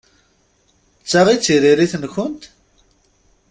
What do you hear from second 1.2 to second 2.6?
i d tiririt-nkent?